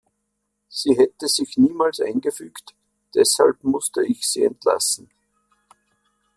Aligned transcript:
Sie 0.67 0.97
hätte 0.97 1.27
sich 1.27 1.57
niemals 1.59 1.99
eingefügt, 1.99 2.73
deshalb 3.13 3.63
musste 3.63 4.03
ich 4.03 4.25
sie 4.27 4.43
entlassen“. 4.43 5.11